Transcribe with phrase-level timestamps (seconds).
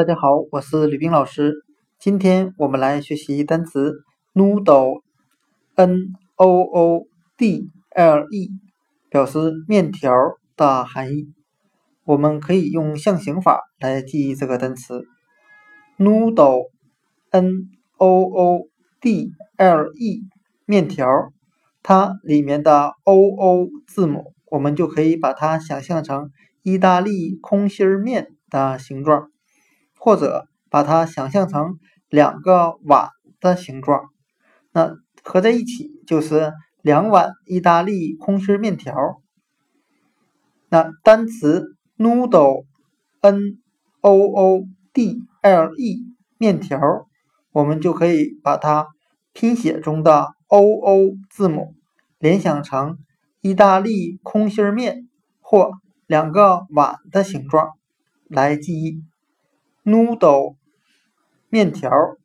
[0.00, 1.52] 大家好，我是吕冰老师。
[1.98, 4.02] 今天我们来学习单词
[4.32, 8.50] noodle，n o o d l e，
[9.10, 10.10] 表示面条
[10.56, 11.34] 的含义。
[12.04, 15.04] 我们可以用象形法来记忆这个单词
[15.98, 18.68] noodle，n o o
[19.02, 20.22] d l e，
[20.64, 21.06] 面条。
[21.82, 26.30] 它里面的 o o 字母，我们就可以把它想象成
[26.62, 29.30] 意大利空心儿面的形状。
[30.02, 34.00] 或者把它想象成两个碗的形状，
[34.72, 38.94] 那合在一起就是两碗意大利空心面条。
[40.70, 43.58] 那单词 noodle，n
[44.00, 44.62] o o
[44.94, 45.98] d l e
[46.38, 46.80] 面条，
[47.52, 48.86] 我们就可以把它
[49.34, 51.74] 拼写中的 o o 字母
[52.18, 52.96] 联想成
[53.42, 55.06] 意大利空心面
[55.40, 55.72] 或
[56.06, 57.72] 两个碗的形状
[58.28, 59.04] 来记忆。
[59.84, 60.56] Noodle
[61.48, 62.19] 面条。